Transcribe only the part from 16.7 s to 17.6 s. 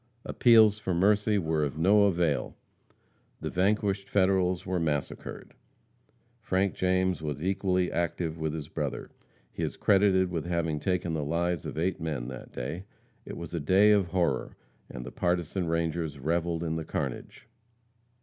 the carnage.